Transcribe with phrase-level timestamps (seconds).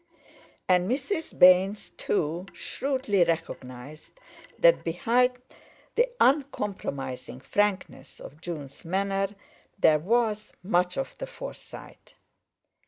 [0.67, 1.37] And Mrs.
[1.37, 4.13] Baynes, too, shrewdly recognized
[4.57, 5.33] that behind
[5.93, 9.35] the uncompromising frankness of Jun's manner
[9.77, 12.15] there was much of the Forsyte.